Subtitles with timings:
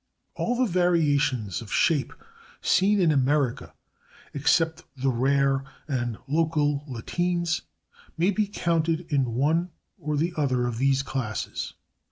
[0.33, 2.11] All the variations of shape
[2.59, 3.75] seen in America,
[4.33, 7.61] except the rare and local lateens,
[8.19, 9.69] can be counted in one
[9.99, 11.75] or the other of these classes.